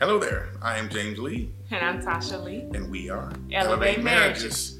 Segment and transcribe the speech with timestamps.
[0.00, 0.48] Hello there.
[0.62, 2.66] I am James Lee, And I'm Tasha Lee.
[2.74, 4.78] and we are Elevate Marriages.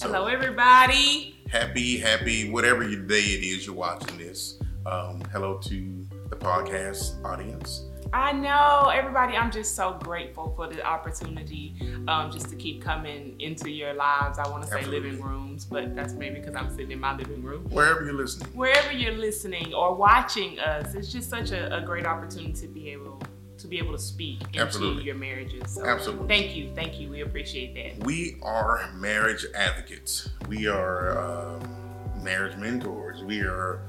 [0.00, 1.40] Hello, everybody.
[1.50, 4.60] Happy, happy, whatever your day it is you're watching this.
[4.86, 7.84] Um, hello to the podcast audience.
[8.12, 11.74] I know, everybody, I'm just so grateful for the opportunity
[12.06, 14.38] um, just to keep coming into your lives.
[14.38, 15.10] I want to say Absolutely.
[15.10, 17.64] living rooms, but that's maybe because I'm sitting in my living room.
[17.70, 18.48] Wherever you're listening.
[18.54, 22.90] Wherever you're listening or watching us, it's just such a, a great opportunity to be
[22.90, 23.20] able
[23.62, 25.04] to be able to speak into Absolutely.
[25.04, 25.74] your marriages.
[25.74, 26.28] So Absolutely.
[26.28, 27.08] thank you, thank you.
[27.10, 28.04] We appreciate that.
[28.04, 30.28] We are marriage advocates.
[30.48, 33.22] We are um, marriage mentors.
[33.22, 33.82] We are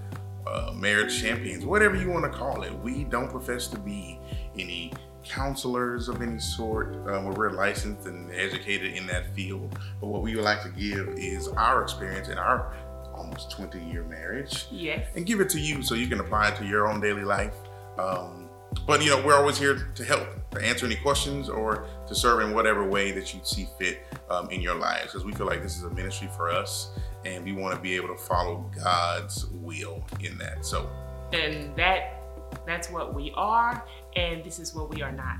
[0.47, 2.73] uh, marriage champions, whatever you want to call it.
[2.79, 4.19] We don't profess to be
[4.57, 4.91] any
[5.23, 6.95] counselors of any sort.
[7.07, 9.77] Um, we're licensed and educated in that field.
[9.99, 12.75] But what we would like to give is our experience in our
[13.13, 15.05] almost 20 year marriage Yes.
[15.15, 17.53] and give it to you so you can apply it to your own daily life.
[17.99, 18.40] Um,
[18.85, 22.41] but you know, we're always here to help, to answer any questions, or to serve
[22.41, 25.07] in whatever way that you see fit um, in your lives.
[25.07, 26.91] Because we feel like this is a ministry for us,
[27.25, 30.65] and we want to be able to follow God's will in that.
[30.65, 30.89] So,
[31.33, 32.21] and that
[32.65, 33.83] that's what we are
[34.15, 35.39] and this is what we are not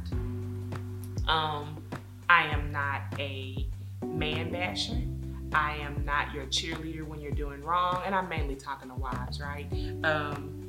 [1.28, 1.82] um
[2.30, 3.68] i am not a
[4.06, 4.98] man basher
[5.54, 9.40] i am not your cheerleader when you're doing wrong and i'm mainly talking to wives
[9.40, 9.68] right
[10.04, 10.61] um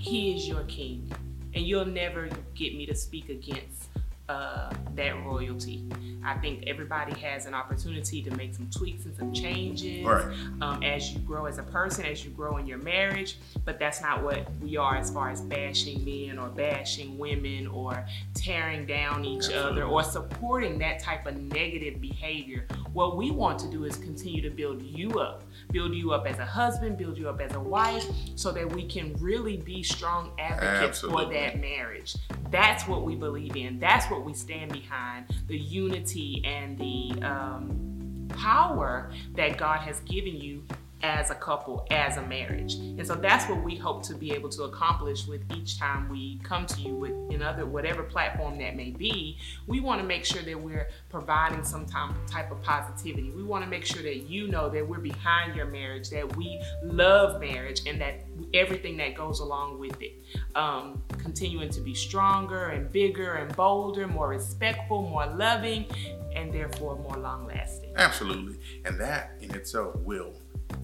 [0.00, 1.12] he is your king
[1.54, 3.89] and you'll never get me to speak against
[4.30, 5.84] uh, that royalty.
[6.22, 10.22] I think everybody has an opportunity to make some tweaks and some changes Right.
[10.60, 13.38] um, as you grow as a person, as you grow in your marriage.
[13.64, 18.04] But that's not what we are as far as bashing men or bashing women or
[18.34, 22.66] tearing down each other or supporting that type of negative behavior.
[22.92, 26.38] What we want to do is continue to build you up, build you up as
[26.38, 28.04] a husband, build you up as a wife,
[28.36, 32.14] so that we can really be strong advocates for that marriage.
[32.50, 33.78] That's what we believe in.
[33.78, 40.36] That's what we stand behind the unity and the um, power that God has given
[40.36, 40.64] you
[41.02, 42.74] as a couple, as a marriage.
[42.74, 46.38] And so that's what we hope to be able to accomplish with each time we
[46.42, 49.38] come to you with another, whatever platform that may be.
[49.66, 53.30] We want to make sure that we're providing some type of positivity.
[53.30, 56.60] We want to make sure that you know that we're behind your marriage, that we
[56.82, 58.20] love marriage, and that
[58.54, 60.12] everything that goes along with it.
[60.54, 65.86] Um, continuing to be stronger and bigger and bolder, more respectful, more loving,
[66.34, 67.92] and therefore more long lasting.
[67.96, 68.58] absolutely.
[68.84, 70.32] And that in itself will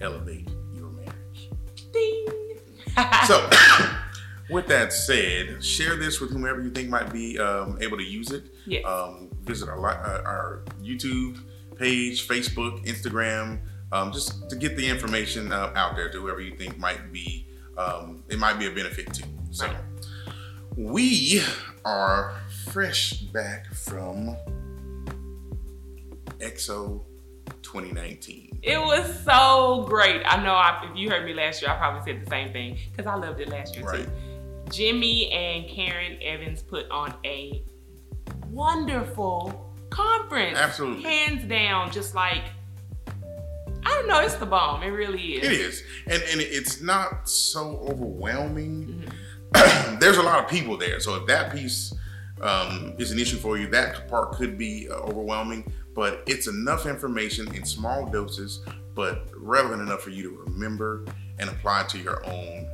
[0.01, 1.49] elevate your marriage.
[1.91, 2.25] Ding!
[3.25, 3.49] So,
[4.49, 8.31] with that said, share this with whomever you think might be um, able to use
[8.31, 8.43] it.
[8.65, 8.83] Yes.
[8.85, 11.37] Um, visit our, uh, our YouTube
[11.77, 13.59] page, Facebook, Instagram,
[13.91, 17.45] um, just to get the information uh, out there to whoever you think might be
[17.77, 19.23] um, it might be a benefit to.
[19.51, 19.75] So, Right.
[20.75, 21.41] we
[21.85, 22.33] are
[22.71, 24.35] fresh back from
[26.39, 27.03] XO
[27.63, 28.59] 2019.
[28.63, 30.21] It was so great.
[30.25, 32.77] I know I, if you heard me last year, I probably said the same thing
[32.91, 34.05] because I loved it last year Right.
[34.05, 34.11] too.
[34.71, 37.63] Jimmy and Karen Evans put on a
[38.49, 40.57] wonderful conference.
[40.57, 41.03] Absolutely.
[41.03, 42.43] Hands down, just like,
[43.85, 44.83] I don't know, it's the bomb.
[44.83, 45.45] It really is.
[45.45, 49.05] It is, and and it's not so overwhelming.
[49.53, 49.99] Mm-hmm.
[49.99, 51.93] There's a lot of people there, so if that piece
[52.41, 55.71] um, is an issue for you, that part could be uh, overwhelming.
[55.97, 58.59] But it's enough information in small doses,
[58.93, 61.03] but relevant enough for you to remember
[61.39, 62.67] and apply to your own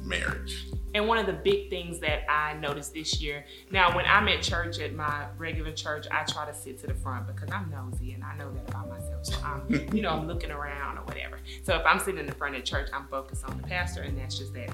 [0.00, 0.68] marriage.
[0.94, 4.42] And one of the big things that I noticed this year, now when I'm at
[4.42, 8.12] church at my regular church, I try to sit to the front because I'm nosy
[8.12, 9.26] and I know that about myself.
[9.26, 11.40] So I'm, you know, I'm looking around or whatever.
[11.64, 14.16] So if I'm sitting in the front of church, I'm focused on the pastor and
[14.16, 14.70] that's just that.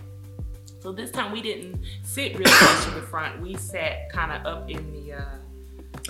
[0.81, 3.41] So this time we didn't sit really close to the front.
[3.41, 5.25] We sat kind of up in the uh,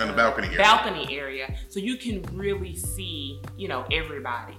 [0.01, 0.59] On the balcony area.
[0.59, 4.57] balcony area, so you can really see, you know, everybody.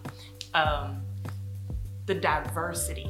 [0.53, 1.01] Um,
[2.05, 3.09] the diversity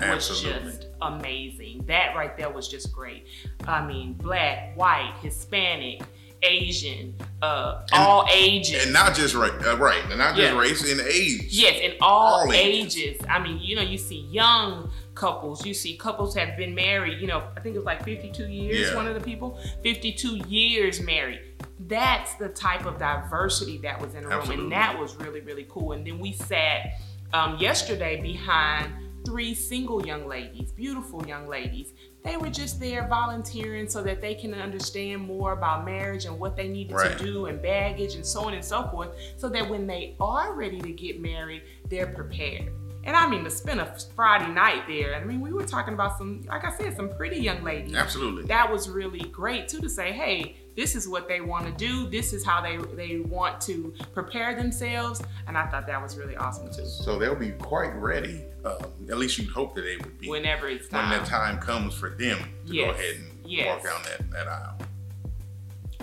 [0.00, 1.84] was just amazing.
[1.86, 3.26] That right there was just great.
[3.66, 6.02] I mean, black, white, Hispanic,
[6.42, 8.82] Asian, uh, And- all ages.
[8.84, 10.58] and not just right, uh, right, and not just Yeah.
[10.58, 11.44] race and age.
[11.50, 12.96] Yes, in all, All ages.
[12.96, 13.20] ages.
[13.28, 14.90] I mean, you know, you see young
[15.24, 18.46] couples, you see couples have been married, you know, I think it was like 52
[18.48, 18.96] years, Yeah.
[18.96, 21.42] one of the people, 52 years married.
[21.88, 25.66] That's the type of diversity that was in the room, and that was really, really
[25.68, 25.92] cool.
[25.92, 26.94] And then we sat
[27.34, 28.92] um, yesterday behind
[29.26, 31.92] three single young ladies, beautiful young ladies.
[32.24, 36.56] They were just there volunteering so that they can understand more about marriage and what
[36.56, 37.16] they needed Right.
[37.18, 40.54] to do and baggage and so on and so forth, so that when they are
[40.54, 42.72] ready to get married, they're prepared.
[43.04, 46.18] And I mean, to spend a Friday night there, I mean, we were talking about
[46.18, 47.94] some, like I said, some pretty young ladies.
[47.94, 48.44] Absolutely.
[48.44, 52.08] That was really great too to say, hey, this is what they want to do.
[52.10, 56.36] This is how they they want to prepare themselves, and I thought that was really
[56.36, 56.86] awesome too.
[56.86, 58.44] So they'll be quite ready.
[58.64, 58.76] Um,
[59.10, 61.10] at least you'd hope that they would be Whenever it's time.
[61.10, 62.86] when the time comes for them to Yes.
[62.86, 63.66] go ahead and Yes.
[63.66, 64.76] walk down that, that aisle.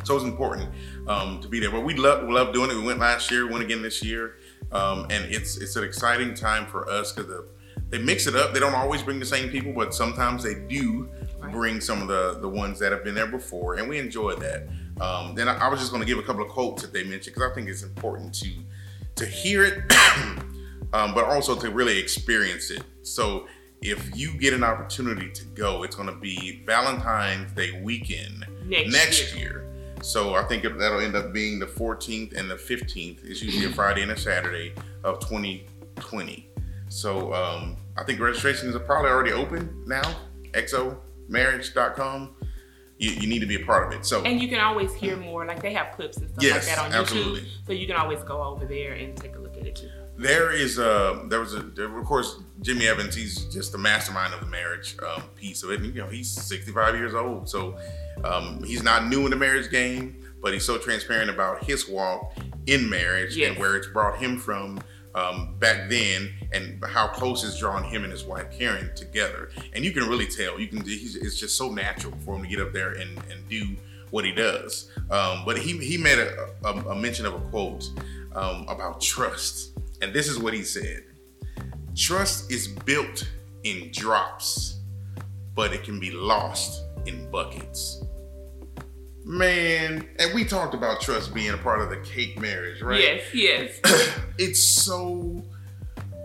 [0.03, 0.69] So it's important
[1.07, 1.69] um, to be there.
[1.71, 2.75] But we love we love doing it.
[2.75, 4.36] We went last year, went again this year,
[4.71, 7.47] um, and it's it's an exciting time for us because the,
[7.89, 8.53] they mix it up.
[8.53, 11.09] They don't always bring the same people, but sometimes they do
[11.39, 11.51] Right.
[11.51, 14.67] bring some of the the ones that have been there before, and we enjoy that.
[14.99, 17.03] Um, then I, I was just going to give a couple of quotes that they
[17.03, 18.49] mentioned because I think it's important to
[19.17, 19.83] to hear it,
[20.93, 22.81] um, but also to really experience it.
[23.03, 23.47] So
[23.83, 28.45] if you get an opportunity to go, it's going to be Valentine's Day weekend
[28.91, 29.63] Next year.
[30.07, 33.25] So I think that'll end up being the 14th and the 15th.
[33.25, 34.71] It's usually a Friday and a Saturday
[35.04, 36.50] of 2020.
[36.88, 40.15] So um, I think registrations are probably already open now.
[40.54, 42.36] xomarriage.com.
[42.99, 44.05] You, you need to be a part of it.
[44.05, 46.75] So And you can always hear more, like they have clips and stuff Yes, like
[46.75, 47.41] that on absolutely.
[47.41, 47.65] YouTube.
[47.67, 49.89] So you can always go over there and take a look at it too.
[50.19, 53.13] There is a there was a there, of course Jimmy Evans.
[53.13, 55.81] He's just the mastermind of the marriage um, piece of it.
[55.81, 57.77] And, you know, he's 65 years old, so
[58.23, 62.33] um, he's not new in the marriage game, but he's so transparent about his walk
[62.65, 63.51] in marriage Yes.
[63.51, 64.79] and where it's brought him from
[65.17, 69.49] um, back then, and how close it's drawn him and his wife Karen together.
[69.73, 70.59] And you can really tell.
[70.59, 70.83] You can.
[70.85, 73.75] It's just so natural for him to get up there and, and do
[74.11, 74.91] what he does.
[75.09, 77.89] Um, but he he made a, a, a mention of a quote
[78.35, 81.03] um, about trust, and this is what he said:
[81.95, 83.27] "Trust is built
[83.63, 84.79] in drops,
[85.55, 88.03] but it can be lost in buckets."
[89.27, 93.01] Man, and we talked about trust being a part of the cake marriage, right?
[93.01, 93.79] Yes, yes.
[94.38, 95.44] it's so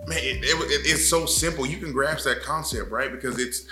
[0.06, 3.66] man it, it- it- it's so simple you can grasp that concept right because it's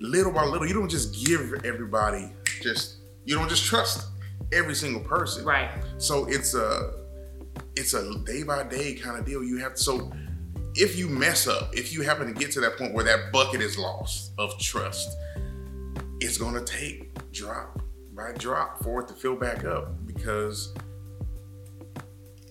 [0.00, 2.28] little by little you don't just give everybody
[2.60, 4.08] just you don't just trust
[4.52, 5.70] every single person right.
[5.98, 6.92] so it's a
[7.76, 10.12] it's a day by day kind of deal you have to, so
[10.74, 13.60] if you mess up if you happen to get to that point where that bucket
[13.60, 15.08] is lost of trust
[16.20, 17.80] it's going to take drop
[18.16, 20.72] by drop for it to fill back up because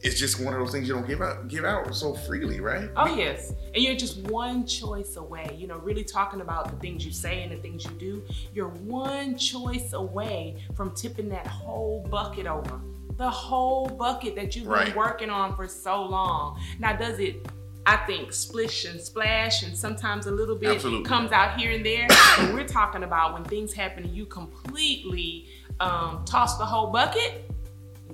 [0.03, 2.89] it's just one of those things you don't give out give out so freely right
[2.95, 5.55] Oh yes, and you're just one choice away.
[5.57, 8.23] You know, really talking about the things you say and the things you do.
[8.53, 12.79] You're one choice away from tipping that whole bucket over.
[13.17, 14.87] The whole bucket that you've Right.
[14.87, 16.59] been working on for so long.
[16.79, 17.47] Now, does it?
[17.85, 21.07] I think splish and splash, and sometimes a little bit Absolutely.
[21.07, 22.07] comes out here and there.
[22.37, 25.47] but we're talking about when things happen and you completely
[25.79, 27.49] um, toss the whole bucket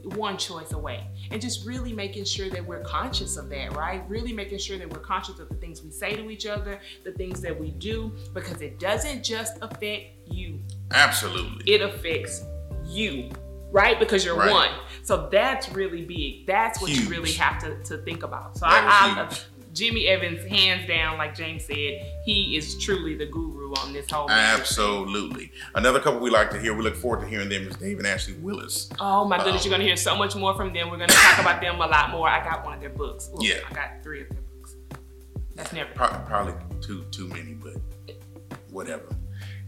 [0.04, 4.34] one choice away and just really making sure that we're conscious of that right really
[4.34, 7.40] making sure that we're conscious of the things we say to each other the things
[7.40, 10.60] that we do because it doesn't just affect you
[10.92, 12.44] absolutely it affects
[12.88, 13.30] you
[13.72, 14.52] right because you're Right.
[14.52, 14.70] one
[15.04, 17.04] so that's really big that's what Huge.
[17.04, 19.38] you really have to, to think about so I, I.
[19.74, 24.30] jimmy evans hands down like james said he is truly the guru on this whole
[24.30, 27.98] absolutely another couple we like to hear we look forward to hearing them is dave
[27.98, 30.90] and ashley willis Oh my goodness, Um, you're gonna hear so much more from them.
[30.90, 32.28] We're gonna talk about them a lot more.
[32.28, 33.30] I got one of their books.
[33.34, 33.60] Ooh, Yeah.
[33.70, 34.76] I got three of their books.
[35.56, 35.90] That's never.
[35.94, 37.74] Pro- probably too too many, but
[38.70, 39.06] whatever.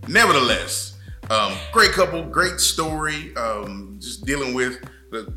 [0.08, 0.98] Nevertheless,
[1.30, 3.34] um, great couple, great story.
[3.36, 4.78] Um, just dealing with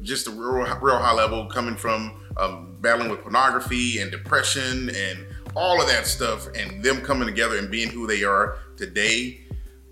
[0.02, 5.26] just the real real high level, coming from um, battling with pornography and depression and
[5.54, 9.40] all of that stuff, and them coming together and being who they are today.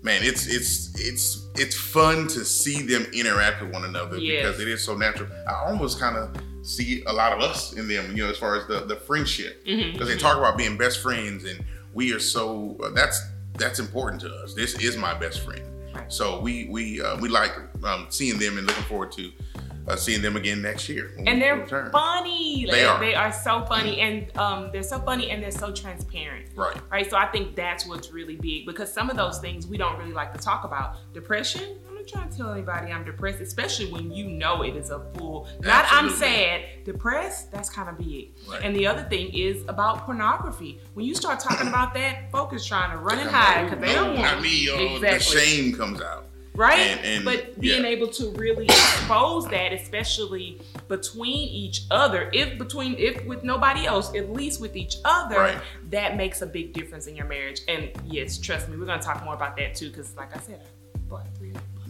[0.03, 4.43] Man, it's it's it's it's fun to see them interact with one another Yes.
[4.45, 5.29] because it is so natural.
[5.47, 8.55] I almost kind of see a lot of us in them, you know, as far
[8.55, 11.63] as the the friendship because they talk about being best friends and
[11.93, 13.19] we are so uh, that's
[13.53, 15.63] that's important to us this is my best friend
[16.09, 17.53] so we we uh, we like
[17.85, 19.31] um, seeing them and looking forward to
[19.87, 21.91] uh, seeing them again next year And they're return.
[21.91, 22.67] funny.
[22.69, 22.99] They are.
[22.99, 26.47] They are so funny, and um, they're so funny, and they're so transparent.
[26.55, 27.09] right Right.
[27.09, 30.13] So I think that's what's really big because some of those things we don't really
[30.13, 30.95] like to talk about.
[31.13, 31.77] Depression.
[31.87, 34.99] I'm not trying to tell anybody I'm depressed, especially when you know it is a
[35.15, 35.47] full.
[35.61, 36.61] Not I'm sad.
[36.83, 37.51] Depressed.
[37.51, 38.33] That's kind of big.
[38.49, 38.61] Right.
[38.63, 40.79] And the other thing is about pornography.
[40.93, 44.17] When you start talking about that, folks trying to run and hide because they don't
[44.17, 46.25] want not me oh, the shame comes out
[46.55, 46.79] right?
[46.79, 47.89] And- and, but being yeah.
[47.89, 54.13] able to really expose that, especially between each other, if between if with nobody else,
[54.15, 55.61] at least with each other, Right.
[55.89, 57.61] that makes a big difference in your marriage.
[57.67, 60.61] And yes, trust me, we're gonna talk more about that too, because like I said,
[61.09, 61.27] but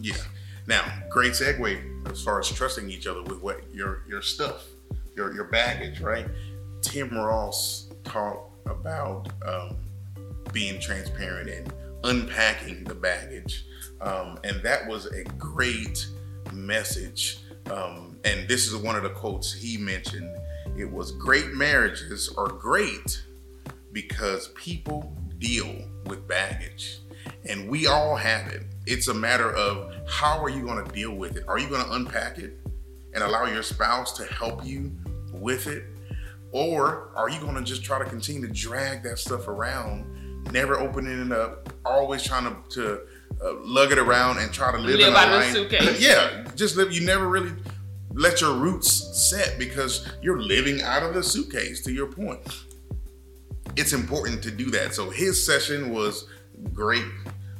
[0.00, 0.14] yeah
[0.66, 4.66] now great segue as far as trusting each other with what your your stuff
[5.14, 6.26] your your baggage right
[6.82, 9.76] tim ross talked about um,
[10.52, 11.72] being transparent and
[12.04, 13.64] unpacking the baggage.
[14.00, 16.06] Um, and that was a great
[16.52, 17.38] message.
[17.70, 20.30] Um, and this is one of the quotes he mentioned.
[20.76, 23.22] It was great marriages are great
[23.92, 25.74] because people deal
[26.06, 26.98] with baggage.
[27.48, 28.62] And we all have it.
[28.86, 31.44] It's a matter of how are you going to deal with it?
[31.48, 32.58] Are you going to unpack it
[33.14, 34.92] and allow your spouse to help you
[35.32, 35.84] with it?
[36.52, 40.04] Or are you going to just try to continue to drag that stuff around,
[40.52, 43.00] never opening it up, always trying to, to
[43.44, 46.00] uh, lug it around and try to live, Live in a out a suitcase.
[46.00, 46.92] Yeah, just live.
[46.92, 47.52] You never really
[48.12, 48.88] let your roots
[49.30, 51.82] set because you're living out of the suitcase.
[51.84, 52.40] To your point,
[53.76, 54.94] it's important to do that.
[54.94, 56.26] So his session was
[56.72, 57.04] great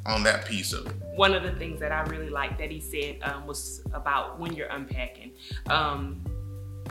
[0.07, 0.95] on that piece of it.
[1.17, 4.55] one of the things that I really liked that he said um, was about when
[4.55, 5.33] you're unpacking.
[5.69, 6.25] Um,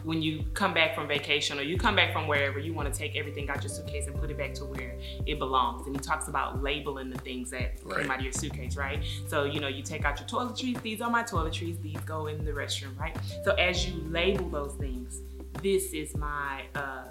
[0.04, 2.98] when you come back from vacation or you come back from wherever, you want to
[2.98, 5.88] take everything out your suitcase and put it back to where it belongs.
[5.88, 8.02] And he talks about labeling the things that Right.
[8.02, 9.04] came out of your suitcase, right?
[9.28, 12.44] So, you know, you take out your toiletries, these are my toiletries, these go in
[12.44, 13.18] the restroom, right?
[13.44, 15.22] So, as you label those things,
[15.62, 17.06] this is my uh,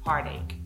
[0.00, 0.56] heartache.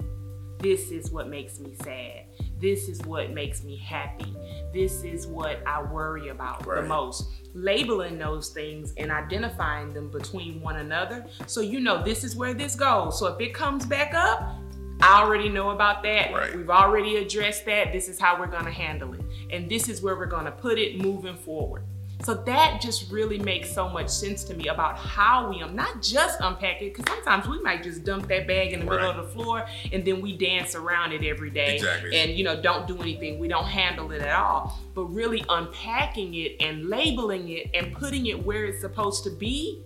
[0.58, 2.26] This is what makes me sad.
[2.60, 4.36] This is what makes me happy.
[4.72, 7.30] This is what I worry about the most.
[7.54, 11.26] Labeling those things and identifying them between one another.
[11.46, 13.18] So you know this is where this goes.
[13.18, 14.56] So if it comes back up,
[15.02, 16.32] I already know about that.
[16.32, 16.54] Right.
[16.54, 17.92] We've already addressed that.
[17.92, 19.22] This is how we're going to handle it.
[19.50, 21.84] And this is where we're going to put it moving forward.
[22.22, 26.02] So that just really makes so much sense to me about how we um not
[26.02, 29.16] just unpack it because sometimes we might just dump that bag in the middle of
[29.16, 32.14] the floor and then we dance around it every day Exactly.
[32.18, 33.38] and you know don't do anything.
[33.38, 34.78] We don't handle it at all.
[34.94, 39.82] But really unpacking it and labeling it and putting it where it's supposed to be,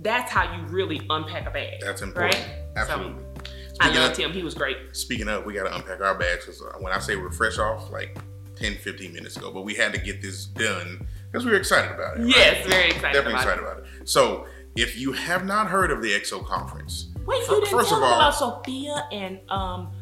[0.00, 1.80] that's how you really unpack a bag.
[1.80, 2.34] That's important.
[2.36, 2.48] Right?
[2.76, 3.12] Absolutely.
[3.14, 4.32] So, I Speaking loved of- him.
[4.32, 4.76] He was great.
[4.92, 7.90] Speaking of, we got to unpack our bags because when I say we're fresh off,
[7.90, 8.16] like
[8.56, 11.90] 10, 15 minutes ago, but we had to get this done because we were excited
[11.92, 12.20] about it.
[12.20, 12.28] right?
[12.30, 14.08] Yes, very excited Definitely about excited about it.
[14.08, 17.90] So, if you have not heard of the XO conference, Wait, fir- you didn't first
[17.90, 19.92] tell of all, about Sophia and um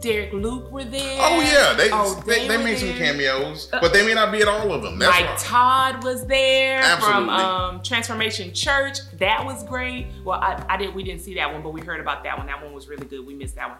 [0.00, 1.18] Derek Luke were there.
[1.20, 4.30] oh yeah, they Oh, they, they were made some cameos, Uh, but they may not
[4.32, 4.98] be at all of them.
[4.98, 5.36] That's Mike why.
[5.38, 8.98] Todd was there from um, Transformation Church.
[9.18, 10.06] That was great.
[10.24, 10.94] Well, I, I did.
[10.94, 12.46] We didn't see that one, but we heard about that one.
[12.46, 13.26] That one was really good.
[13.26, 13.78] We missed that one.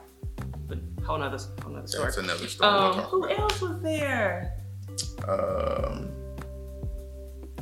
[0.66, 2.04] But whole nother, whole nother story.
[2.06, 2.72] That's another story.
[2.72, 3.38] we'll Um, who about.
[3.38, 4.54] else was there?
[5.28, 6.10] Um,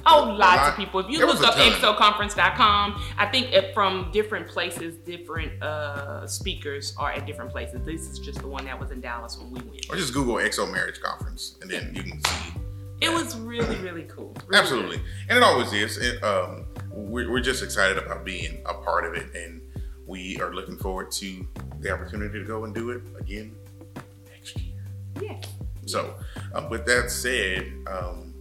[0.08, 0.68] Oh, lots lot.
[0.68, 1.00] of people.
[1.00, 7.10] If you look up xoconference.com, I think it, from different places, different uh, speakers are
[7.10, 7.84] at different places.
[7.84, 9.86] This is just the one that was in Dallas when we went.
[9.90, 12.52] or just Google XO marriage conference, and then you can see.
[13.00, 14.34] It was really, really cool.
[14.46, 15.98] Really Absolutely, and it always is.
[15.98, 19.60] It, um, we're, we're just excited about being a part of it, and
[20.06, 21.46] we are looking forward to
[21.80, 23.56] the opportunity to go and do it again
[24.30, 24.84] next year.
[25.20, 25.40] Yeah.
[25.86, 26.14] So,
[26.54, 28.34] um, with that said, um,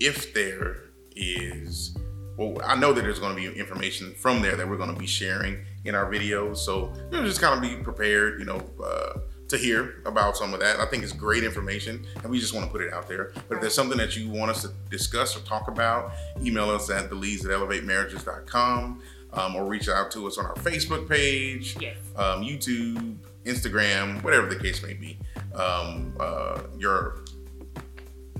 [0.00, 0.76] if there
[1.14, 1.96] is,
[2.36, 4.98] well, I know that there's going to be information from there that we're going to
[4.98, 6.58] be sharing in our videos.
[6.58, 10.52] So, you know, just kind of be prepared, you know, uh, to hear about some
[10.52, 10.80] of that.
[10.80, 13.32] I think it's great information, and we just want to put it out there.
[13.48, 16.90] But if there's something that you want us to discuss or talk about, email us
[16.90, 21.76] at the leads at elevatemarriages.com um, or reach out to us on our Facebook page
[21.80, 21.96] Yes.
[22.16, 25.16] um, YouTube, Instagram, whatever the case may be.
[25.56, 27.24] Um, uh, your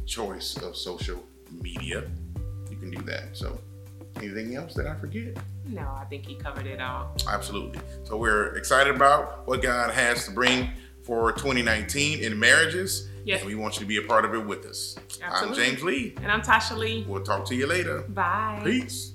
[0.04, 2.04] choice of social media,
[2.70, 3.36] you can do that.
[3.36, 3.58] So,
[4.16, 5.36] anything else that I forget?
[5.66, 7.16] No, I think he covered it all.
[7.28, 7.80] Absolutely.
[8.04, 10.70] So, we're excited about what God has to bring
[11.02, 13.08] for 2019 in marriages.
[13.24, 13.40] Yes.
[13.40, 14.96] And we want you to be a part of it with us.
[15.20, 15.64] Absolutely.
[15.64, 16.14] I'm James Lee.
[16.22, 17.04] And I'm Tasha Lee.
[17.08, 18.02] We'll talk to you later.
[18.02, 18.60] Bye.
[18.62, 19.14] Peace.